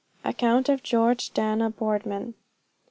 [0.23, 2.33] ACCOUNT OF GEORGE DANA BOARDMAN.